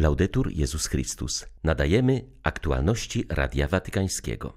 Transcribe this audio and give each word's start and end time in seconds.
Laudetur 0.00 0.52
Jezus 0.52 0.86
Chrystus. 0.86 1.46
Nadajemy 1.64 2.24
aktualności 2.42 3.24
Radia 3.28 3.68
Watykańskiego. 3.68 4.54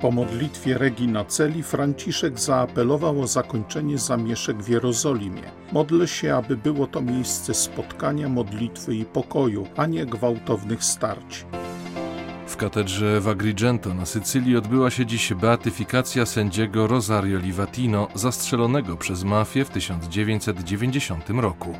Po 0.00 0.10
modlitwie 0.10 0.78
Regina 0.78 1.24
Celi 1.24 1.62
Franciszek 1.62 2.38
zaapelował 2.38 3.20
o 3.20 3.26
zakończenie 3.26 3.98
zamieszek 3.98 4.62
w 4.62 4.68
Jerozolimie. 4.68 5.50
Modlę 5.72 6.08
się, 6.08 6.34
aby 6.34 6.56
było 6.56 6.86
to 6.86 7.02
miejsce 7.02 7.54
spotkania, 7.54 8.28
modlitwy 8.28 8.94
i 8.94 9.04
pokoju, 9.04 9.66
a 9.76 9.86
nie 9.86 10.06
gwałtownych 10.06 10.84
starć. 10.84 11.46
W 12.54 12.56
katedrze 12.56 13.20
w 13.20 13.28
Agrigento 13.28 13.94
na 13.94 14.06
Sycylii 14.06 14.56
odbyła 14.56 14.90
się 14.90 15.06
dziś 15.06 15.34
beatyfikacja 15.34 16.26
sędziego 16.26 16.86
Rosario 16.86 17.38
Livatino, 17.38 18.08
zastrzelonego 18.14 18.96
przez 18.96 19.24
mafię 19.24 19.64
w 19.64 19.70
1990 19.70 21.30
roku. 21.30 21.74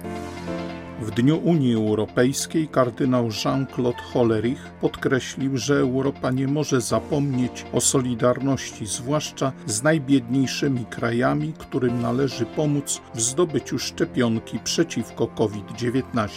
W 1.00 1.10
Dniu 1.10 1.38
Unii 1.38 1.74
Europejskiej 1.74 2.68
kardynał 2.68 3.28
Jean-Claude 3.44 4.02
Hollerich 4.12 4.70
podkreślił, 4.80 5.56
że 5.56 5.74
Europa 5.74 6.30
nie 6.30 6.48
może 6.48 6.80
zapomnieć 6.80 7.66
o 7.72 7.80
solidarności, 7.80 8.86
zwłaszcza 8.86 9.52
z 9.66 9.82
najbiedniejszymi 9.82 10.84
krajami, 10.84 11.52
którym 11.58 12.02
należy 12.02 12.46
pomóc 12.46 13.00
w 13.14 13.20
zdobyciu 13.20 13.78
szczepionki 13.78 14.58
przeciwko 14.58 15.26
COVID-19. 15.26 16.28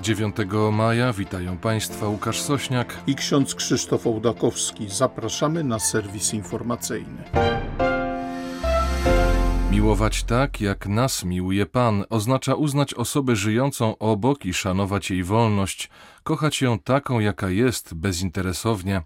9 0.00 0.36
maja 0.72 1.12
witają 1.12 1.58
Państwa 1.58 2.08
Łukasz 2.08 2.40
Sośniak 2.40 2.96
i 3.06 3.14
ksiądz 3.14 3.54
Krzysztof 3.54 4.06
Ołdakowski. 4.06 4.88
Zapraszamy 4.88 5.64
na 5.64 5.78
serwis 5.78 6.34
informacyjny. 6.34 7.22
Miłować 9.70 10.22
tak, 10.22 10.60
jak 10.60 10.86
nas 10.86 11.24
miłuje 11.24 11.66
Pan, 11.66 12.04
oznacza 12.10 12.54
uznać 12.54 12.94
osobę 12.94 13.36
żyjącą 13.36 13.98
obok 13.98 14.44
i 14.46 14.54
szanować 14.54 15.10
jej 15.10 15.24
wolność, 15.24 15.90
kochać 16.22 16.62
ją 16.62 16.78
taką, 16.78 17.20
jaka 17.20 17.50
jest, 17.50 17.94
bezinteresownie. 17.94 19.02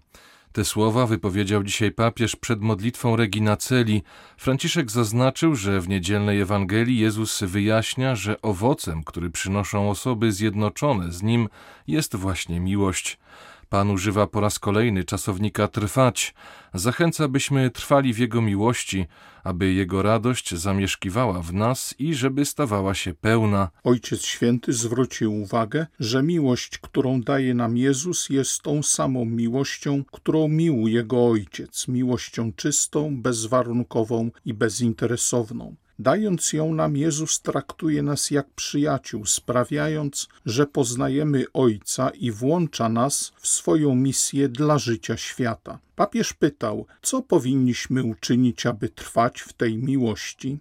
Te 0.55 0.65
słowa 0.65 1.07
wypowiedział 1.07 1.63
dzisiaj 1.63 1.91
papież 1.91 2.35
przed 2.35 2.61
modlitwą 2.61 3.15
Regina 3.15 3.57
Celi. 3.57 4.03
Franciszek 4.37 4.91
zaznaczył, 4.91 5.55
że 5.55 5.81
w 5.81 5.89
niedzielnej 5.89 6.41
Ewangelii 6.41 6.99
Jezus 6.99 7.43
wyjaśnia, 7.43 8.15
że 8.15 8.41
owocem, 8.41 9.03
który 9.03 9.29
przynoszą 9.29 9.89
osoby 9.89 10.31
zjednoczone 10.31 11.11
z 11.11 11.23
Nim, 11.23 11.49
jest 11.87 12.15
właśnie 12.15 12.59
miłość. 12.59 13.17
Pan 13.75 13.91
używa 13.91 14.27
po 14.27 14.41
raz 14.41 14.59
kolejny 14.59 15.03
czasownika 15.03 15.67
trwać. 15.67 16.33
Zachęca, 16.73 17.27
byśmy 17.27 17.71
trwali 17.71 18.13
w 18.13 18.17
Jego 18.17 18.41
miłości, 18.41 19.05
aby 19.43 19.73
Jego 19.73 20.01
radość 20.01 20.55
zamieszkiwała 20.55 21.41
w 21.41 21.53
nas 21.53 21.95
i 21.99 22.13
żeby 22.13 22.45
stawała 22.45 22.93
się 22.93 23.13
pełna. 23.13 23.69
Ojciec 23.83 24.21
Święty 24.21 24.73
zwrócił 24.73 25.41
uwagę, 25.41 25.87
że 25.99 26.23
miłość, 26.23 26.77
którą 26.77 27.21
daje 27.21 27.53
nam 27.53 27.77
Jezus, 27.77 28.29
jest 28.29 28.61
tą 28.61 28.83
samą 28.83 29.25
miłością, 29.25 30.03
którą 30.11 30.47
miłuje 30.47 31.03
Go 31.03 31.27
Ojciec, 31.27 31.87
miłością 31.87 32.53
czystą, 32.53 33.21
bezwarunkową 33.21 34.31
i 34.45 34.53
bezinteresowną. 34.53 35.75
Dając 35.99 36.53
ją 36.53 36.73
nam, 36.73 36.97
Jezus 36.97 37.41
traktuje 37.41 38.03
nas 38.03 38.31
jak 38.31 38.49
przyjaciół, 38.49 39.25
sprawiając, 39.25 40.27
że 40.45 40.67
poznajemy 40.67 41.45
Ojca 41.53 42.09
i 42.09 42.31
włącza 42.31 42.89
nas 42.89 43.33
w 43.39 43.47
swoją 43.47 43.95
misję 43.95 44.49
dla 44.49 44.77
życia 44.77 45.17
świata. 45.17 45.79
Papież 45.95 46.33
pytał, 46.33 46.85
co 47.01 47.21
powinniśmy 47.21 48.03
uczynić, 48.03 48.65
aby 48.65 48.89
trwać 48.89 49.41
w 49.41 49.53
tej 49.53 49.77
miłości. 49.77 50.57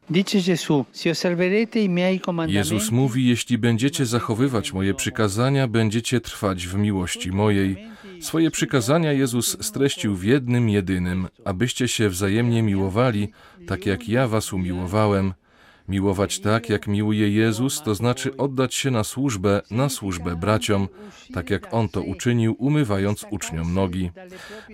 Jezus 2.49 2.91
mówi: 2.91 3.27
Jeśli 3.27 3.59
będziecie 3.59 4.07
zachowywać 4.07 4.73
moje 4.73 4.95
przykazania, 4.95 5.69
będziecie 5.69 6.21
trwać 6.21 6.67
w 6.67 6.75
miłości 6.75 7.33
mojej. 7.33 7.77
Swoje 8.21 8.51
przykazania 8.51 9.13
Jezus 9.13 9.57
streścił 9.67 10.17
w 10.17 10.25
jednym 10.25 10.69
jedynym, 10.69 11.29
abyście 11.45 11.89
się 11.89 12.09
wzajemnie 12.09 12.63
miłowali, 12.63 13.29
tak 13.67 13.87
jak 13.87 14.09
ja 14.09 14.29
was 14.29 14.53
umiłowałem. 14.53 15.35
Miłować 15.89 16.41
tak, 16.41 16.69
jak 16.69 16.87
miłuje 16.87 17.31
Jezus, 17.31 17.83
to 17.83 17.95
znaczy 17.95 18.37
oddać 18.37 18.75
się 18.75 18.91
na 18.91 19.05
służbę, 19.05 19.63
na 19.71 19.89
służbę 19.89 20.37
braciom, 20.37 20.89
tak 21.35 21.51
jak 21.51 21.75
On 21.75 21.89
to 21.89 22.03
uczynił, 22.03 22.57
umywając 22.59 23.27
uczniom 23.31 23.75
nogi. 23.75 24.11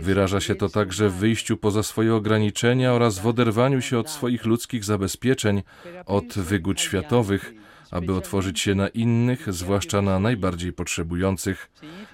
Wyraża 0.01 0.41
się 0.41 0.55
to 0.55 0.69
także 0.69 1.09
w 1.09 1.15
wyjściu 1.15 1.57
poza 1.57 1.83
swoje 1.83 2.15
ograniczenia 2.15 2.93
oraz 2.93 3.19
w 3.19 3.27
oderwaniu 3.27 3.83
się 3.83 3.99
od 3.99 4.11
swoich 4.11 4.45
ludzkich 4.45 4.85
zabezpieczeń, 4.85 5.63
od 6.07 6.27
wygód 6.27 6.81
światowych, 6.81 7.55
aby 7.91 8.15
otworzyć 8.15 8.61
się 8.61 8.75
na 8.75 8.89
innych, 8.89 9.53
zwłaszcza 9.53 10.03
na 10.03 10.19
najbardziej 10.19 10.73
potrzebujących. 10.73 11.71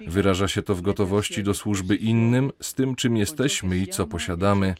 Wyraża 0.07 0.47
się 0.47 0.61
to 0.61 0.75
w 0.75 0.81
gotowości 0.81 1.43
do 1.43 1.53
służby 1.53 1.95
innym, 1.95 2.51
z 2.61 2.73
tym, 2.73 2.95
czym 2.95 3.17
jesteśmy 3.17 3.77
i 3.77 3.87
co 3.87 4.07
posiadamy. 4.07 4.75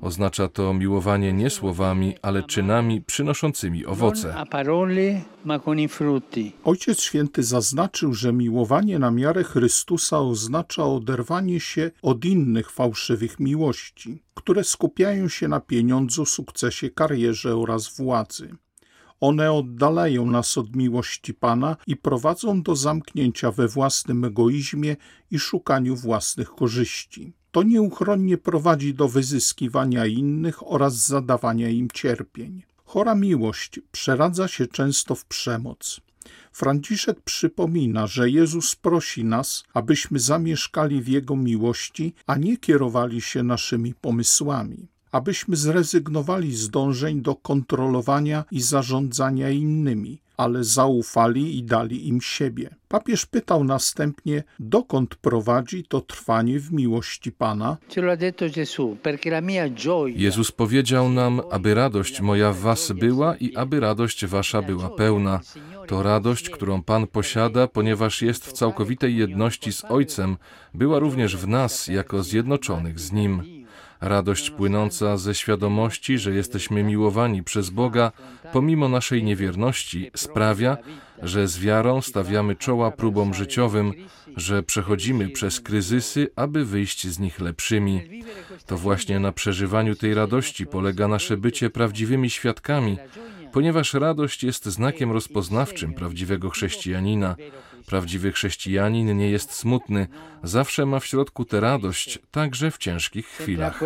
Oznacza 0.00 0.48
to 0.48 0.74
miłowanie 0.74 1.32
nie 1.32 1.50
słowami, 1.50 2.14
ale 2.22 2.42
czynami 2.42 3.00
przynoszącymi 3.00 3.86
owoce. 3.86 4.34
Ojciec 6.64 7.00
Święty 7.00 7.42
zaznaczył, 7.42 8.14
że 8.14 8.32
miłowanie 8.32 8.98
na 8.98 9.10
miarę 9.10 9.44
Chrystusa 9.44 10.18
oznacza 10.20 10.84
oderwanie 10.84 11.60
się 11.60 11.90
od 12.02 12.24
innych 12.24 12.70
fałszywych 12.70 13.40
miłości, 13.40 14.22
które 14.34 14.64
skupiają 14.64 15.28
się 15.28 15.48
na 15.48 15.60
pieniądzu, 15.60 16.26
sukcesie, 16.26 16.90
karierze 16.90 17.56
oraz 17.56 17.96
władzy. 17.96 18.56
One 19.22 19.52
oddalają 19.52 20.26
nas 20.26 20.58
od 20.58 20.76
miłości 20.76 21.34
Pana 21.34 21.76
i 21.86 21.96
prowadzą 21.96 22.62
do 22.62 22.76
zamknięcia 22.76 23.52
we 23.52 23.68
własnym 23.68 24.24
egoizmie 24.24 24.96
i 25.30 25.38
szukaniu 25.38 25.96
własnych 25.96 26.50
korzyści. 26.50 27.32
To 27.50 27.62
nieuchronnie 27.62 28.38
prowadzi 28.38 28.94
do 28.94 29.08
wyzyskiwania 29.08 30.06
innych 30.06 30.72
oraz 30.72 30.94
zadawania 31.06 31.68
im 31.68 31.88
cierpień. 31.90 32.62
Chora 32.84 33.14
miłość 33.14 33.80
przeradza 33.92 34.48
się 34.48 34.66
często 34.66 35.14
w 35.14 35.24
przemoc. 35.24 36.00
Franciszek 36.52 37.20
przypomina, 37.20 38.06
że 38.06 38.30
Jezus 38.30 38.76
prosi 38.76 39.24
nas, 39.24 39.64
abyśmy 39.74 40.18
zamieszkali 40.18 41.02
w 41.02 41.08
Jego 41.08 41.36
miłości, 41.36 42.14
a 42.26 42.36
nie 42.36 42.56
kierowali 42.56 43.20
się 43.20 43.42
naszymi 43.42 43.94
pomysłami 43.94 44.91
abyśmy 45.12 45.56
zrezygnowali 45.56 46.56
z 46.56 46.70
dążeń 46.70 47.22
do 47.22 47.34
kontrolowania 47.34 48.44
i 48.50 48.60
zarządzania 48.60 49.50
innymi, 49.50 50.22
ale 50.36 50.64
zaufali 50.64 51.58
i 51.58 51.62
dali 51.62 52.08
im 52.08 52.20
siebie. 52.20 52.74
Papież 52.88 53.26
pytał 53.26 53.64
następnie, 53.64 54.42
dokąd 54.58 55.14
prowadzi 55.14 55.84
to 55.84 56.00
trwanie 56.00 56.60
w 56.60 56.72
miłości 56.72 57.32
Pana. 57.32 57.76
Jezus 60.16 60.52
powiedział 60.52 61.08
nam, 61.08 61.40
aby 61.50 61.74
radość 61.74 62.20
moja 62.20 62.52
w 62.52 62.58
was 62.58 62.92
była 62.92 63.36
i 63.36 63.56
aby 63.56 63.80
radość 63.80 64.26
wasza 64.26 64.62
była 64.62 64.90
pełna. 64.90 65.40
To 65.88 66.02
radość, 66.02 66.50
którą 66.50 66.82
Pan 66.82 67.06
posiada, 67.06 67.68
ponieważ 67.68 68.22
jest 68.22 68.46
w 68.46 68.52
całkowitej 68.52 69.16
jedności 69.16 69.72
z 69.72 69.84
Ojcem, 69.84 70.36
była 70.74 70.98
również 70.98 71.36
w 71.36 71.48
nas 71.48 71.86
jako 71.86 72.22
zjednoczonych 72.22 73.00
z 73.00 73.12
Nim. 73.12 73.61
Radość 74.02 74.50
płynąca 74.50 75.16
ze 75.16 75.34
świadomości, 75.34 76.18
że 76.18 76.30
jesteśmy 76.34 76.82
miłowani 76.82 77.42
przez 77.42 77.70
Boga, 77.70 78.12
pomimo 78.52 78.88
naszej 78.88 79.24
niewierności, 79.24 80.10
sprawia, 80.16 80.76
że 81.22 81.48
z 81.48 81.58
wiarą 81.58 82.02
stawiamy 82.02 82.56
czoła 82.56 82.90
próbom 82.90 83.34
życiowym, 83.34 83.92
że 84.36 84.62
przechodzimy 84.62 85.28
przez 85.28 85.60
kryzysy, 85.60 86.30
aby 86.36 86.64
wyjść 86.64 87.06
z 87.06 87.18
nich 87.18 87.40
lepszymi. 87.40 88.22
To 88.66 88.78
właśnie 88.78 89.20
na 89.20 89.32
przeżywaniu 89.32 89.94
tej 89.94 90.14
radości 90.14 90.66
polega 90.66 91.08
nasze 91.08 91.36
bycie 91.36 91.70
prawdziwymi 91.70 92.30
świadkami, 92.30 92.98
ponieważ 93.52 93.94
radość 93.94 94.44
jest 94.44 94.66
znakiem 94.66 95.12
rozpoznawczym 95.12 95.94
prawdziwego 95.94 96.50
chrześcijanina. 96.50 97.36
Prawdziwy 97.86 98.32
chrześcijanin 98.32 99.16
nie 99.16 99.30
jest 99.30 99.52
smutny, 99.52 100.06
zawsze 100.42 100.86
ma 100.86 101.00
w 101.00 101.06
środku 101.06 101.44
tę 101.44 101.60
radość, 101.60 102.18
także 102.30 102.70
w 102.70 102.78
ciężkich 102.78 103.26
chwilach. 103.26 103.80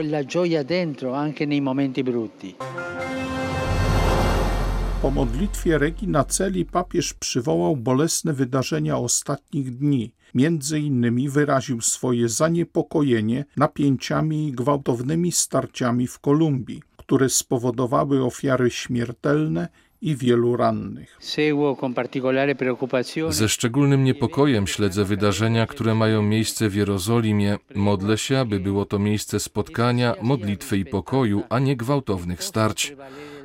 Po 5.03 5.11
modlitwie 5.11 5.79
Regina 5.79 6.25
Celi 6.25 6.65
papież 6.65 7.15
przywołał 7.15 7.77
bolesne 7.77 8.33
wydarzenia 8.33 8.99
ostatnich 8.99 9.77
dni. 9.77 10.13
Między 10.35 10.81
innymi 10.81 11.29
wyraził 11.29 11.81
swoje 11.81 12.29
zaniepokojenie 12.29 13.45
napięciami 13.57 14.49
i 14.49 14.53
gwałtownymi 14.53 15.33
starciami 15.33 16.07
w 16.07 16.19
Kolumbii, 16.19 16.83
które 17.07 17.29
spowodowały 17.29 18.25
ofiary 18.25 18.71
śmiertelne 18.71 19.69
i 20.01 20.17
wielu 20.17 20.57
rannych. 20.57 21.19
Ze 23.29 23.49
szczególnym 23.49 24.05
niepokojem 24.05 24.67
śledzę 24.67 25.05
wydarzenia, 25.05 25.67
które 25.67 25.95
mają 25.95 26.23
miejsce 26.23 26.69
w 26.69 26.75
Jerozolimie. 26.75 27.57
Modlę 27.75 28.19
się, 28.19 28.39
aby 28.39 28.61
było 28.61 28.85
to 28.85 28.99
miejsce 28.99 29.41
spotkania, 29.41 30.15
modlitwy 30.23 30.79
i 30.79 30.85
pokoju, 30.85 31.43
a 31.49 31.59
nie 31.59 31.77
gwałtownych 31.77 32.45
starć. 32.45 32.97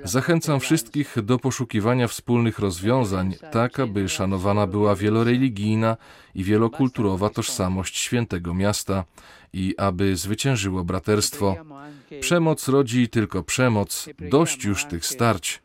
Zachęcam 0.03 0.59
wszystkich 0.59 1.15
do 1.23 1.39
poszukiwania 1.39 2.07
wspólnych 2.07 2.59
rozwiązań, 2.59 3.35
tak 3.51 3.79
aby 3.79 4.09
szanowana 4.09 4.67
była 4.67 4.95
wieloreligijna 4.95 5.97
i 6.35 6.43
wielokulturowa 6.43 7.29
tożsamość 7.29 7.97
świętego 7.97 8.53
miasta 8.53 9.03
i 9.53 9.75
aby 9.77 10.15
zwyciężyło 10.15 10.83
braterstwo. 10.83 11.55
Przemoc 12.19 12.67
rodzi 12.67 13.09
tylko 13.09 13.43
przemoc, 13.43 14.09
dość 14.29 14.63
już 14.63 14.85
tych 14.85 15.05
starć. 15.05 15.61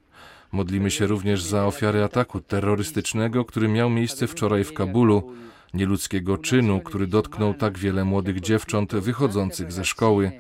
Modlimy 0.52 0.90
się 0.90 1.06
również 1.06 1.42
za 1.42 1.66
ofiary 1.66 2.04
ataku 2.04 2.40
terrorystycznego, 2.40 3.44
który 3.44 3.68
miał 3.68 3.90
miejsce 3.90 4.26
wczoraj 4.26 4.64
w 4.64 4.72
Kabulu, 4.72 5.32
nieludzkiego 5.74 6.38
czynu, 6.38 6.80
który 6.80 7.06
dotknął 7.06 7.54
tak 7.54 7.78
wiele 7.78 8.04
młodych 8.04 8.40
dziewcząt 8.40 8.94
wychodzących 8.94 9.72
ze 9.72 9.84
szkoły. 9.84 10.32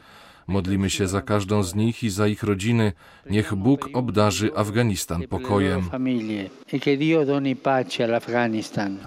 Modlimy 0.46 0.90
się 0.90 1.08
za 1.08 1.22
każdą 1.22 1.62
z 1.62 1.74
nich 1.74 2.02
i 2.02 2.10
za 2.10 2.26
ich 2.26 2.42
rodziny. 2.42 2.92
Niech 3.30 3.54
Bóg 3.54 3.88
obdarzy 3.92 4.50
Afganistan 4.56 5.28
pokojem. 5.28 5.90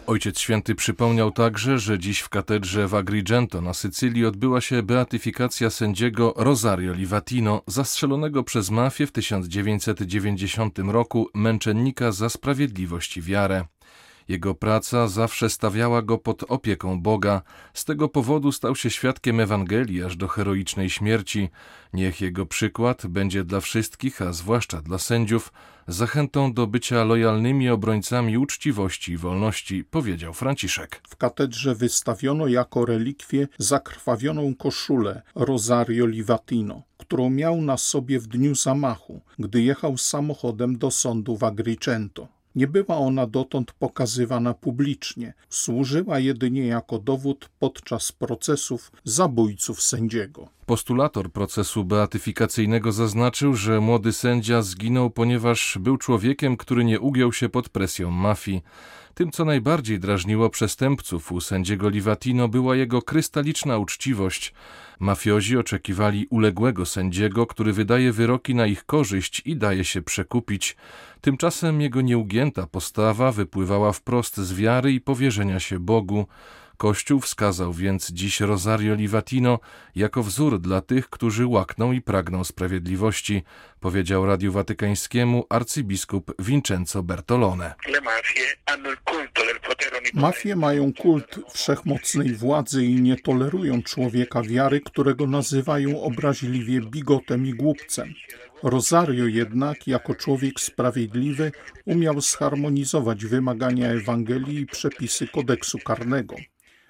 Ojciec 0.07 0.39
Święty 0.39 0.75
przypomniał 0.75 1.31
także, 1.31 1.79
że 1.79 1.99
dziś 1.99 2.19
w 2.19 2.29
katedrze 2.29 2.87
w 2.87 2.95
Agrigento 2.95 3.61
na 3.61 3.73
Sycylii 3.73 4.25
odbyła 4.25 4.61
się 4.61 4.83
beatyfikacja 4.83 5.69
sędziego 5.69 6.33
Rosario 6.37 6.93
Livatino, 6.93 7.61
zastrzelonego 7.67 8.43
przez 8.43 8.69
mafię 8.69 9.07
w 9.07 9.11
1990 9.11 10.79
roku 10.79 11.29
męczennika 11.33 12.11
za 12.11 12.29
sprawiedliwość 12.29 13.17
i 13.17 13.21
wiarę. 13.21 13.65
Jego 14.29 14.55
praca 14.55 15.07
zawsze 15.07 15.49
stawiała 15.49 16.01
go 16.01 16.17
pod 16.17 16.43
opieką 16.43 17.01
Boga. 17.01 17.41
Z 17.73 17.85
tego 17.85 18.09
powodu 18.09 18.51
stał 18.51 18.75
się 18.75 18.89
świadkiem 18.89 19.39
Ewangelii 19.39 20.03
aż 20.03 20.15
do 20.15 20.27
heroicznej 20.27 20.89
śmierci. 20.89 21.49
Niech 21.93 22.21
jego 22.21 22.45
przykład 22.45 23.07
będzie 23.07 23.43
dla 23.43 23.59
wszystkich, 23.59 24.21
a 24.21 24.33
zwłaszcza 24.33 24.81
dla 24.81 24.97
sędziów, 24.97 25.53
zachętą 25.87 26.53
do 26.53 26.67
bycia 26.67 27.03
lojalnymi 27.03 27.69
obrońcami 27.69 28.37
uczciwości 28.37 29.11
i 29.11 29.17
wolności, 29.17 29.83
powiedział 29.83 30.33
Franciszek. 30.33 31.01
W 31.09 31.15
katedrze 31.15 31.75
wystawiono 31.75 32.47
jako 32.47 32.85
relikwię 32.85 33.47
zakrwawioną 33.57 34.55
koszulę 34.55 35.21
Rosario 35.35 36.05
Livatino, 36.05 36.83
którą 36.97 37.29
miał 37.29 37.61
na 37.61 37.77
sobie 37.77 38.19
w 38.19 38.27
dniu 38.27 38.55
zamachu, 38.55 39.21
gdy 39.39 39.61
jechał 39.61 39.97
samochodem 39.97 40.77
do 40.77 40.91
sądu 40.91 41.37
w 41.37 41.43
Agrigento. 41.43 42.38
Nie 42.55 42.67
była 42.67 42.97
ona 42.97 43.27
dotąd 43.27 43.71
pokazywana 43.71 44.53
publicznie, 44.53 45.33
służyła 45.49 46.19
jedynie 46.19 46.67
jako 46.67 46.99
dowód 46.99 47.49
podczas 47.59 48.11
procesów 48.11 48.91
zabójców 49.03 49.81
sędziego. 49.81 50.49
Postulator 50.69 51.31
procesu 51.31 51.83
beatyfikacyjnego 51.83 52.91
zaznaczył, 52.91 53.55
że 53.55 53.79
młody 53.79 54.13
sędzia 54.13 54.61
zginął, 54.61 55.09
ponieważ 55.09 55.77
był 55.81 55.97
człowiekiem, 55.97 56.57
który 56.57 56.85
nie 56.85 56.99
ugiął 56.99 57.33
się 57.33 57.49
pod 57.49 57.69
presją 57.69 58.11
mafii. 58.11 58.61
Tym, 59.13 59.31
co 59.31 59.45
najbardziej 59.45 59.99
drażniło 59.99 60.49
przestępców 60.49 61.31
u 61.31 61.41
sędziego 61.41 61.89
Livatino, 61.89 62.47
była 62.47 62.75
jego 62.75 63.01
krystaliczna 63.01 63.77
uczciwość. 63.77 64.53
Mafiozi 64.99 65.57
oczekiwali 65.57 66.27
uległego 66.29 66.85
sędziego, 66.85 67.45
który 67.45 67.73
wydaje 67.73 68.11
wyroki 68.11 68.55
na 68.55 68.67
ich 68.67 68.85
korzyść 68.85 69.41
i 69.45 69.55
daje 69.55 69.85
się 69.85 70.01
przekupić. 70.01 70.77
Tymczasem 71.21 71.81
jego 71.81 72.01
nieugięta 72.01 72.67
postawa 72.67 73.31
wypływała 73.31 73.91
wprost 73.91 74.37
z 74.37 74.53
wiary 74.53 74.93
i 74.93 75.01
powierzenia 75.01 75.59
się 75.59 75.79
Bogu. 75.79 76.25
Kościół 76.79 77.19
wskazał 77.19 77.73
więc 77.73 78.11
dziś 78.11 78.39
Rosario 78.39 78.95
Livatino 78.95 79.59
jako 79.95 80.23
wzór 80.23 80.59
dla 80.59 80.81
tych, 80.81 81.09
którzy 81.09 81.47
łakną 81.47 81.91
i 81.91 82.01
pragną 82.01 82.43
sprawiedliwości, 82.43 83.43
powiedział 83.79 84.25
Radiu 84.25 84.51
Watykańskiemu 84.51 85.45
arcybiskup 85.49 86.33
Vincenzo 86.39 87.03
Bertolone. 87.03 87.75
Mafie 90.13 90.55
mają 90.55 90.93
kult 90.93 91.39
wszechmocnej 91.53 92.33
władzy 92.33 92.85
i 92.85 93.01
nie 93.01 93.17
tolerują 93.17 93.83
człowieka 93.83 94.41
wiary, 94.41 94.81
którego 94.81 95.27
nazywają 95.27 96.01
obraźliwie 96.01 96.81
bigotem 96.81 97.45
i 97.45 97.53
głupcem. 97.53 98.13
Rosario 98.63 99.25
jednak, 99.25 99.87
jako 99.87 100.15
człowiek 100.15 100.59
sprawiedliwy, 100.59 101.51
umiał 101.85 102.21
zharmonizować 102.21 103.25
wymagania 103.25 103.87
Ewangelii 103.87 104.59
i 104.59 104.65
przepisy 104.65 105.27
kodeksu 105.27 105.77
karnego. 105.79 106.35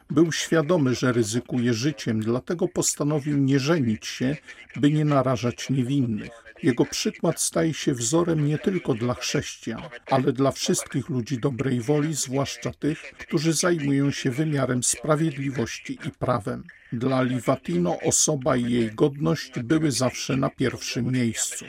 Był 0.09 0.31
świadomy, 0.31 0.95
że 0.95 1.11
ryzykuje 1.11 1.73
życiem, 1.73 2.19
dlatego 2.19 2.67
postanowił 2.67 3.37
nie 3.37 3.59
żenić 3.59 4.07
się, 4.07 4.37
by 4.75 4.91
nie 4.91 5.05
narażać 5.05 5.69
niewinnych. 5.69 6.31
Jego 6.63 6.85
przykład 6.85 7.41
staje 7.41 7.73
się 7.73 7.93
wzorem 7.93 8.47
nie 8.47 8.57
tylko 8.57 8.93
dla 8.93 9.13
chrześcijan, 9.13 9.81
ale 10.11 10.33
dla 10.33 10.51
wszystkich 10.51 11.09
ludzi 11.09 11.39
dobrej 11.39 11.81
woli, 11.81 12.13
zwłaszcza 12.13 12.71
tych, 12.73 13.01
którzy 13.01 13.53
zajmują 13.53 14.11
się 14.11 14.31
wymiarem 14.31 14.83
sprawiedliwości 14.83 15.99
i 16.07 16.11
prawem. 16.11 16.63
Dla 16.93 17.21
Livatino 17.21 17.99
osoba 17.99 18.55
i 18.55 18.71
jej 18.71 18.91
godność 18.91 19.59
były 19.59 19.91
zawsze 19.91 20.37
na 20.37 20.49
pierwszym 20.49 21.11
miejscu. 21.11 21.65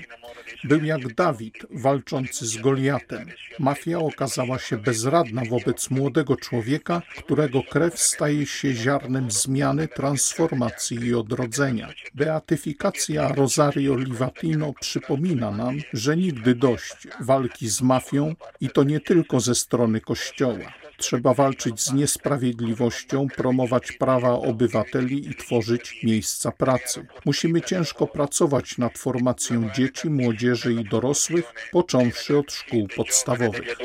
Był 0.64 0.84
jak 0.84 1.14
Dawid 1.14 1.54
walczący 1.70 2.46
z 2.46 2.56
Goliatem. 2.56 3.26
Mafia 3.58 3.98
okazała 3.98 4.58
się 4.58 4.76
bezradna 4.76 5.42
wobec 5.50 5.90
młodego 5.90 6.36
człowieka, 6.36 7.02
którego 7.18 7.62
krew 7.62 7.98
staje 7.98 8.46
się 8.46 8.72
ziarnem 8.72 9.30
zmiany, 9.30 9.88
transformacji 9.88 10.98
i 11.06 11.14
odrodzenia. 11.14 11.88
Beatyfikacja 12.14 13.28
Rosario 13.28 13.96
Livatino 13.96 14.72
przypomina 14.80 15.50
nam, 15.50 15.78
że 15.92 16.16
nigdy 16.16 16.54
dość 16.54 17.08
walki 17.20 17.68
z 17.68 17.82
mafią 17.82 18.34
i 18.60 18.68
to 18.70 18.84
nie 18.84 19.00
tylko 19.00 19.40
ze 19.40 19.54
strony 19.54 20.00
Kościoła. 20.00 20.72
Trzeba 21.00 21.34
walczyć 21.34 21.80
z 21.80 21.92
niesprawiedliwością, 21.92 23.26
promować 23.36 23.92
prawa 23.92 24.32
obywateli 24.32 25.30
i 25.30 25.34
tworzyć 25.34 26.00
miejsca 26.02 26.52
pracy. 26.52 27.06
Musimy 27.24 27.62
ciężko 27.62 28.06
pracować 28.06 28.78
nad 28.78 28.98
formacją 28.98 29.70
dzieci, 29.74 30.10
młodzieży 30.10 30.72
i 30.72 30.84
dorosłych, 30.84 31.52
począwszy 31.72 32.38
od 32.38 32.52
szkół 32.52 32.88
podstawowych. 32.96 33.76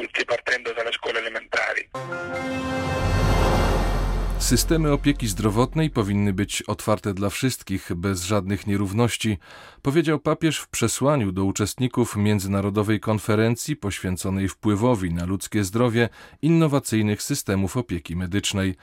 Systemy 4.45 4.91
opieki 4.91 5.27
zdrowotnej 5.27 5.89
powinny 5.89 6.33
być 6.33 6.61
otwarte 6.61 7.13
dla 7.13 7.29
wszystkich, 7.29 7.91
bez 7.95 8.23
żadnych 8.23 8.67
nierówności, 8.67 9.37
powiedział 9.81 10.19
papież 10.19 10.59
w 10.59 10.67
przesłaniu 10.67 11.31
do 11.31 11.43
uczestników 11.43 12.15
międzynarodowej 12.15 12.99
konferencji 12.99 13.75
poświęconej 13.75 14.47
wpływowi 14.47 15.13
na 15.13 15.25
ludzkie 15.25 15.63
zdrowie 15.63 16.09
innowacyjnych 16.41 17.23
systemów 17.23 17.77
opieki 17.77 18.15
medycznej. 18.15 18.75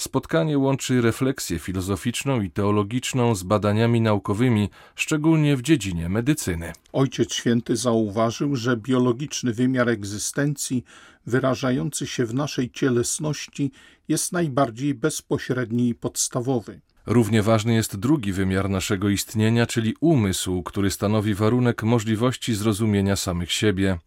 Spotkanie 0.00 0.58
łączy 0.58 1.00
refleksję 1.00 1.58
filozoficzną 1.58 2.40
i 2.40 2.50
teologiczną 2.50 3.34
z 3.34 3.42
badaniami 3.42 4.00
naukowymi, 4.00 4.70
szczególnie 4.94 5.56
w 5.56 5.62
dziedzinie 5.62 6.08
medycyny. 6.08 6.72
Ojciec 6.92 7.34
Święty 7.34 7.76
zauważył, 7.76 8.56
że 8.56 8.76
biologiczny 8.76 9.52
wymiar 9.52 9.88
egzystencji, 9.88 10.84
wyrażający 11.26 12.06
się 12.06 12.26
w 12.26 12.34
naszej 12.34 12.70
cielesności, 12.70 13.70
jest 14.08 14.32
najbardziej 14.32 14.94
bezpośredni 14.94 15.88
i 15.88 15.94
podstawowy. 15.94 16.80
Równie 17.06 17.42
ważny 17.42 17.74
jest 17.74 17.96
drugi 17.96 18.32
wymiar 18.32 18.70
naszego 18.70 19.08
istnienia, 19.08 19.66
czyli 19.66 19.94
umysł, 20.00 20.62
który 20.62 20.90
stanowi 20.90 21.34
warunek 21.34 21.82
możliwości 21.82 22.54
zrozumienia 22.54 23.16
samych 23.16 23.52
siebie. 23.52 23.98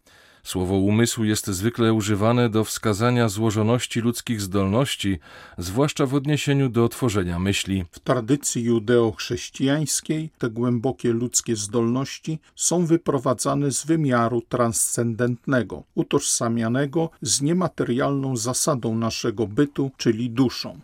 Słowo 0.44 0.74
umysł 0.74 1.24
jest 1.24 1.46
zwykle 1.46 1.92
używane 1.92 2.50
do 2.50 2.64
wskazania 2.64 3.28
złożoności 3.28 4.00
ludzkich 4.00 4.40
zdolności, 4.40 5.18
zwłaszcza 5.58 6.06
w 6.06 6.14
odniesieniu 6.14 6.68
do 6.68 6.88
tworzenia 6.88 7.38
myśli. 7.38 7.84
W 7.90 8.00
tradycji 8.00 8.64
judeo-chrześcijańskiej 8.64 10.30
te 10.38 10.50
głębokie 10.50 11.12
ludzkie 11.12 11.56
zdolności 11.56 12.38
są 12.56 12.86
wyprowadzane 12.86 13.70
z 13.70 13.86
wymiaru 13.86 14.42
transcendentnego, 14.48 15.82
utożsamianego 15.94 17.10
z 17.22 17.42
niematerialną 17.42 18.36
zasadą 18.36 18.94
naszego 18.94 19.46
bytu, 19.46 19.90
czyli 19.96 20.30
duszą. 20.30 20.78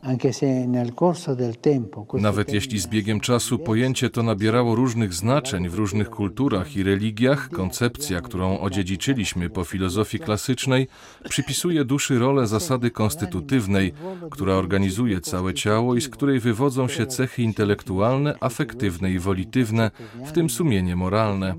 Nawet 2.14 2.52
jeśli 2.52 2.79
z 2.79 2.87
biegiem 2.87 3.21
czasu 3.21 3.59
pojęcie 3.59 4.11
to 4.11 4.23
nabierało 4.23 4.75
różnych 4.75 5.14
znaczeń 5.14 5.69
w 5.69 5.75
różnych 5.75 6.11
kulturach 6.11 6.76
i 6.76 6.83
religiach, 6.83 7.50
koncepcja, 7.50 8.21
którą 8.21 8.61
odziedziczyliśmy 8.61 9.50
po 9.50 9.64
filozofii 9.64 10.19
klasycznej 10.19 10.88
przypisuje 11.28 11.85
duszy 11.85 12.19
rolę 12.19 12.47
zasady 12.47 12.90
konstytutywnej, 12.90 13.92
która 14.30 14.54
organizuje 14.54 15.21
całe 15.21 15.54
ciało 15.54 15.97
i 15.97 16.00
z 16.00 16.09
której 16.09 16.40
wywodzą 16.40 16.88
się 16.88 17.07
cechy 17.07 17.42
intelektualne, 17.42 18.35
afektywne 18.40 19.11
i 19.11 19.19
wolitywne, 19.19 19.90
w 20.26 20.33
tym 20.33 20.50
sumienie 20.50 20.97
moralne. 20.97 21.54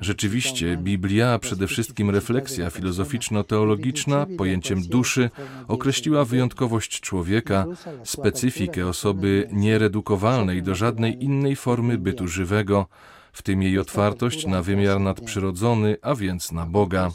Rzeczywiście, 0.00 0.76
Biblia, 0.76 1.32
a 1.32 1.38
przede 1.38 1.66
wszystkim 1.66 2.10
refleksja 2.10 2.70
filozoficzno-teologiczna 2.70 4.26
pojęciem 4.38 4.82
duszy 4.82 5.30
określiła 5.68 6.24
wyjątkowość 6.24 7.00
człowieka, 7.00 7.66
specyfikę 8.04 8.86
osoby 8.86 9.48
nieredukowalnej 9.52 10.62
do 10.62 10.74
żadnej 10.74 11.24
innej 11.24 11.56
formy 11.56 11.98
bytu 11.98 12.28
żywego, 12.28 12.86
w 13.32 13.42
tym 13.42 13.62
jej 13.62 13.78
otwartość 13.78 14.46
na 14.46 14.62
wymiar 14.62 15.00
nadprzyrodzony, 15.00 15.96
a 16.02 16.14
więc 16.14 16.52
na 16.52 16.66
Boga. 16.66 17.10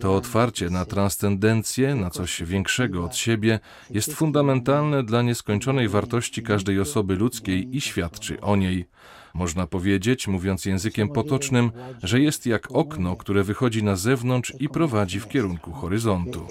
To 0.00 0.14
otwarcie 0.14 0.70
na 0.70 0.84
transcendencję, 0.84 1.94
na 1.94 2.10
coś 2.10 2.42
większego 2.42 3.04
od 3.04 3.16
siebie, 3.16 3.60
jest 3.90 4.12
fundamentalne 4.14 5.02
dla 5.02 5.22
nieskończonej 5.22 5.88
wartości 5.88 6.42
każdej 6.42 6.80
osoby 6.80 7.16
ludzkiej 7.16 7.76
i 7.76 7.80
świadczy 7.80 8.40
o 8.40 8.56
niej. 8.56 8.86
Można 9.34 9.66
powiedzieć, 9.66 10.28
mówiąc 10.28 10.64
językiem 10.64 11.08
potocznym, 11.08 11.70
że 12.02 12.20
jest 12.20 12.46
jak 12.46 12.72
okno, 12.72 13.16
które 13.16 13.42
wychodzi 13.42 13.82
na 13.82 13.96
zewnątrz 13.96 14.52
i 14.60 14.68
prowadzi 14.68 15.20
w 15.20 15.28
kierunku 15.28 15.72
horyzontu. 15.72 16.46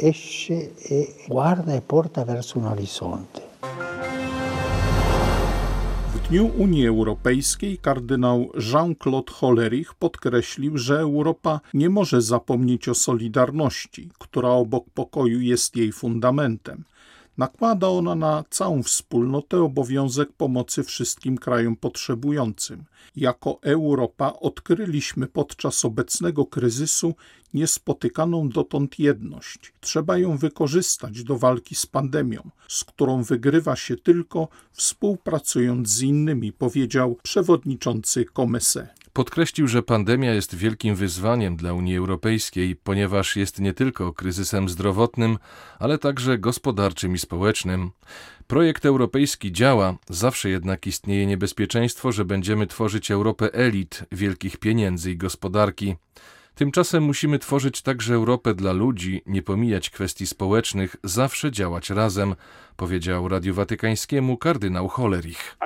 Dniu 6.34 6.52
Unii 6.58 6.88
Europejskiej 6.88 7.78
kardynał 7.78 8.52
Jean-Claude 8.72 9.32
Hollerich 9.32 9.94
podkreślił, 9.94 10.78
że 10.78 11.00
Europa 11.00 11.60
nie 11.74 11.90
może 11.90 12.22
zapomnieć 12.22 12.90
o 12.90 12.94
solidarności, 12.94 14.10
która 14.20 14.50
obok 14.50 14.86
pokoju 14.94 15.42
jest 15.42 15.76
jej 15.76 15.92
fundamentem. 15.92 16.84
Nakłada 17.38 17.88
ona 17.88 18.16
na 18.16 18.44
całą 18.50 18.84
wspólnotę 18.84 19.62
obowiązek 19.62 20.34
pomocy 20.34 20.84
wszystkim 20.84 21.38
krajom 21.38 21.76
potrzebującym. 21.76 22.84
Jako 23.16 23.60
Europa 23.62 24.34
odkryliśmy 24.40 25.28
podczas 25.28 25.86
obecnego 25.86 26.46
kryzysu 26.46 27.16
niespotykaną 27.54 28.50
dotąd 28.50 29.00
jedność. 29.00 29.74
Trzeba 29.82 30.18
ją 30.18 30.38
wykorzystać 30.38 31.24
do 31.24 31.38
walki 31.38 31.76
z 31.76 31.86
pandemią, 31.86 32.50
z 32.68 32.84
którą 32.84 33.24
wygrywa 33.24 33.76
się 33.76 33.98
tylko 33.98 34.48
współpracując 34.72 35.90
z 35.90 36.02
innymi, 36.02 36.52
powiedział 36.52 37.18
przewodniczący 37.24 38.26
Comese. 38.26 38.88
Podkreślił, 39.14 39.68
że 39.68 39.84
pandemia 39.84 40.34
jest 40.34 40.56
wielkim 40.56 40.96
wyzwaniem 40.96 41.56
dla 41.56 41.74
Unii 41.74 41.98
Europejskiej, 41.98 42.76
ponieważ 42.76 43.36
jest 43.36 43.60
nie 43.60 43.74
tylko 43.74 44.14
kryzysem 44.14 44.70
zdrowotnym, 44.70 45.38
ale 45.80 45.98
także 45.98 46.38
gospodarczym 46.38 47.16
i 47.16 47.18
społecznym. 47.18 47.92
Projekt 48.48 48.86
europejski 48.86 49.52
działa, 49.52 49.96
zawsze 50.10 50.50
jednak 50.50 50.88
istnieje 50.88 51.26
niebezpieczeństwo, 51.26 52.12
że 52.12 52.26
będziemy 52.26 52.68
tworzyć 52.68 53.12
Europę 53.12 53.54
elit, 53.54 54.04
wielkich 54.12 54.58
pieniędzy 54.58 55.12
i 55.12 55.18
gospodarki. 55.18 55.96
Tymczasem 56.56 57.04
musimy 57.04 57.40
tworzyć 57.40 57.82
także 57.82 58.14
Europę 58.14 58.54
dla 58.54 58.72
ludzi, 58.72 59.22
nie 59.26 59.42
pomijać 59.42 59.90
kwestii 59.90 60.28
społecznych, 60.28 60.96
zawsze 61.04 61.52
działać 61.52 61.90
razem, 61.90 62.36
powiedział 62.76 63.28
Radiu 63.28 63.54
Watykańskiemu 63.54 64.38
kardynał 64.38 64.88
Hollerich. 64.88 65.58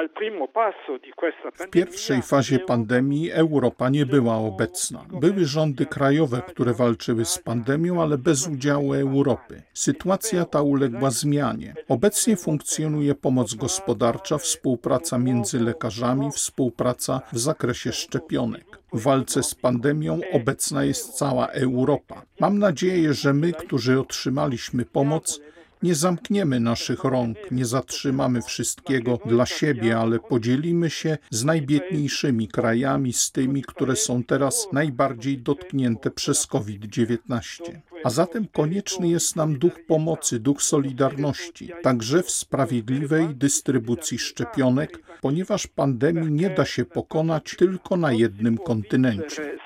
W 1.55 1.69
pierwszej 1.69 2.21
fazie 2.21 2.59
pandemii 2.59 3.31
Europa 3.31 3.89
nie 3.89 4.05
była 4.05 4.35
obecna. 4.37 5.05
Były 5.09 5.45
rządy 5.45 5.85
krajowe, 5.85 6.41
które 6.47 6.73
walczyły 6.73 7.25
z 7.25 7.39
pandemią, 7.39 8.01
ale 8.01 8.17
bez 8.17 8.47
udziału 8.47 8.93
Europy. 8.93 9.61
Sytuacja 9.73 10.45
ta 10.45 10.61
uległa 10.61 11.09
zmianie. 11.09 11.73
Obecnie 11.89 12.37
funkcjonuje 12.37 13.15
pomoc 13.15 13.53
gospodarcza, 13.53 14.37
współpraca 14.37 15.17
między 15.17 15.59
lekarzami, 15.59 16.31
współpraca 16.31 17.21
w 17.33 17.39
zakresie 17.39 17.91
szczepionek. 17.91 18.79
W 18.93 19.01
walce 19.01 19.43
z 19.43 19.55
pandemią 19.55 20.19
obecna 20.33 20.83
jest 20.83 21.13
cała 21.13 21.47
Europa. 21.47 22.21
Mam 22.39 22.59
nadzieję, 22.59 23.13
że 23.13 23.33
my, 23.33 23.53
którzy 23.53 23.99
otrzymaliśmy 23.99 24.85
pomoc, 24.85 25.41
nie 25.83 25.95
zamkniemy 25.95 26.59
naszych 26.59 27.03
rąk, 27.03 27.37
nie 27.51 27.65
zatrzymamy 27.65 28.41
wszystkiego 28.41 29.19
dla 29.25 29.45
siebie, 29.45 29.97
ale 29.97 30.19
podzielimy 30.19 30.89
się 30.89 31.17
z 31.29 31.45
najbiedniejszymi 31.45 32.47
krajami, 32.47 33.13
z 33.13 33.31
tymi, 33.31 33.61
które 33.61 33.95
są 33.95 34.23
teraz 34.23 34.67
najbardziej 34.73 35.37
dotknięte 35.37 36.11
przez 36.11 36.47
COVID-19. 36.47 37.63
A 38.03 38.09
zatem 38.09 38.47
konieczny 38.53 39.07
jest 39.07 39.35
nam 39.35 39.59
duch 39.59 39.85
pomocy, 39.87 40.39
duch 40.39 40.63
solidarności, 40.63 41.69
także 41.83 42.23
w 42.23 42.31
sprawiedliwej 42.31 43.27
dystrybucji 43.35 44.19
szczepionek, 44.19 44.99
ponieważ 45.21 45.67
pandemii 45.67 46.31
nie 46.31 46.49
da 46.49 46.65
się 46.65 46.85
pokonać 46.85 47.55
tylko 47.57 47.97
na 47.97 48.11
jednym 48.11 48.57
kontynencie. 48.57 49.57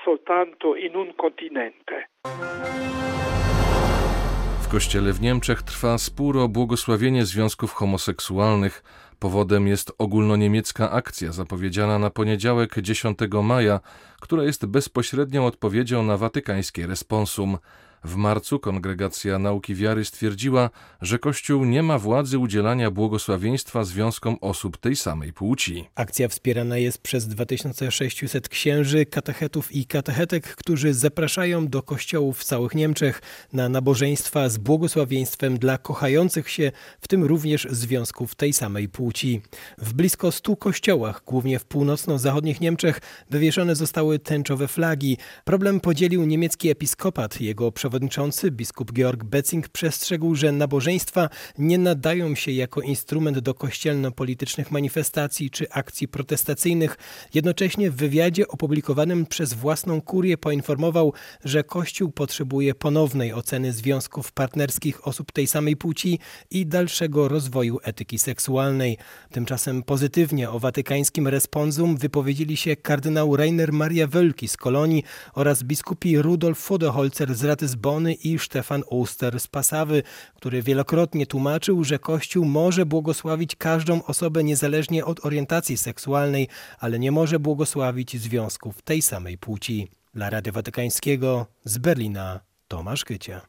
Kościele 4.72 5.12
w 5.12 5.20
Niemczech 5.20 5.62
trwa 5.62 5.98
spór 5.98 6.38
o 6.38 6.48
błogosławienie 6.48 7.26
związków 7.26 7.72
homoseksualnych. 7.72 8.82
Powodem 9.18 9.68
jest 9.68 9.92
ogólnoniemiecka 9.98 10.90
akcja 10.90 11.32
zapowiedziana 11.32 11.98
na 11.98 12.10
poniedziałek 12.10 12.80
10 12.80 13.18
maja, 13.42 13.80
która 14.20 14.44
jest 14.44 14.66
bezpośrednią 14.66 15.46
odpowiedzią 15.46 16.02
na 16.02 16.16
watykańskie 16.16 16.86
responsum. 16.86 17.58
W 18.04 18.16
marcu 18.16 18.58
Kongregacja 18.58 19.38
Nauki 19.38 19.74
Wiary 19.74 20.04
stwierdziła, 20.04 20.70
że 21.02 21.18
Kościół 21.18 21.64
nie 21.64 21.82
ma 21.82 21.98
władzy 21.98 22.38
udzielania 22.38 22.90
błogosławieństwa 22.90 23.84
związkom 23.84 24.36
osób 24.40 24.76
tej 24.76 24.96
samej 24.96 25.32
płci. 25.32 25.84
Akcja 25.94 26.28
wspierana 26.28 26.78
jest 26.78 26.98
przez 26.98 27.28
2600 27.28 28.48
księży, 28.48 29.06
katechetów 29.06 29.72
i 29.72 29.86
katechetek, 29.86 30.56
którzy 30.56 30.94
zapraszają 30.94 31.68
do 31.68 31.82
kościołów 31.82 32.38
w 32.38 32.44
całych 32.44 32.74
Niemczech 32.74 33.22
na 33.52 33.68
nabożeństwa 33.68 34.48
z 34.48 34.58
błogosławieństwem 34.58 35.58
dla 35.58 35.78
kochających 35.78 36.50
się, 36.50 36.72
w 37.00 37.08
tym 37.08 37.24
również 37.24 37.66
związków 37.70 38.34
tej 38.34 38.52
samej 38.52 38.88
płci. 38.88 39.42
W 39.78 39.92
blisko 39.92 40.32
100 40.32 40.56
kościołach, 40.56 41.22
głównie 41.26 41.58
w 41.58 41.64
północno-zachodnich 41.64 42.60
Niemczech, 42.60 43.00
wywieszone 43.30 43.76
zostały 43.76 44.18
tęczowe 44.18 44.68
flagi. 44.68 45.16
Problem 45.44 45.80
podzielił 45.80 46.24
niemiecki 46.24 46.70
episkopat. 46.70 47.40
Jego 47.40 47.72
przewodniczący 47.72 47.91
przewodniczący 47.92 48.50
biskup 48.50 48.92
Georg 48.92 49.24
Betzing 49.24 49.68
przestrzegł, 49.68 50.34
że 50.34 50.52
nabożeństwa 50.52 51.28
nie 51.58 51.78
nadają 51.78 52.34
się 52.34 52.52
jako 52.52 52.80
instrument 52.80 53.38
do 53.38 53.54
kościelno-politycznych 53.54 54.70
manifestacji 54.70 55.50
czy 55.50 55.70
akcji 55.70 56.08
protestacyjnych. 56.08 56.96
Jednocześnie 57.34 57.90
w 57.90 57.96
wywiadzie 57.96 58.48
opublikowanym 58.48 59.26
przez 59.26 59.54
własną 59.54 60.00
kurię 60.00 60.38
poinformował, 60.38 61.12
że 61.44 61.64
Kościół 61.64 62.10
potrzebuje 62.10 62.74
ponownej 62.74 63.32
oceny 63.32 63.72
związków 63.72 64.32
partnerskich 64.32 65.08
osób 65.08 65.32
tej 65.32 65.46
samej 65.46 65.76
płci 65.76 66.18
i 66.50 66.66
dalszego 66.66 67.28
rozwoju 67.28 67.78
etyki 67.82 68.18
seksualnej. 68.18 68.98
Tymczasem 69.30 69.82
pozytywnie 69.82 70.50
o 70.50 70.58
watykańskim 70.58 71.28
responsum 71.28 71.96
wypowiedzieli 71.96 72.56
się 72.56 72.76
kardynał 72.76 73.36
Rainer 73.36 73.72
Maria 73.72 74.06
Wölki 74.06 74.48
z 74.48 74.56
Kolonii 74.56 75.04
oraz 75.34 75.62
biskupi 75.62 76.18
Rudolf 76.18 76.58
Fodeholzer 76.58 77.34
z 77.34 77.44
Rates 77.44 77.81
Bony 77.82 78.14
i 78.14 78.38
Stefan 78.38 78.82
Oster 78.86 79.40
z 79.40 79.46
Pasawy, 79.46 80.02
który 80.34 80.62
wielokrotnie 80.62 81.26
tłumaczył, 81.26 81.84
że 81.84 81.98
Kościół 81.98 82.44
może 82.44 82.86
błogosławić 82.86 83.56
każdą 83.56 84.04
osobę 84.04 84.44
niezależnie 84.44 85.04
od 85.04 85.24
orientacji 85.26 85.76
seksualnej, 85.76 86.48
ale 86.78 86.98
nie 86.98 87.12
może 87.12 87.38
błogosławić 87.38 88.16
związków 88.20 88.82
tej 88.82 89.02
samej 89.02 89.38
płci. 89.38 89.88
Dla 90.14 90.30
Rady 90.30 90.52
Watykańskiego 90.52 91.46
z 91.64 91.78
Berlina 91.78 92.40
Tomasz 92.68 93.04
Kycia. 93.04 93.40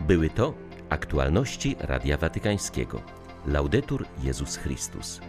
Były 0.00 0.30
to 0.30 0.54
aktualności 0.88 1.76
Radia 1.78 2.18
Watykańskiego. 2.18 3.02
Laudetur 3.46 4.06
Jezus 4.22 4.56
Chrystus. 4.56 5.20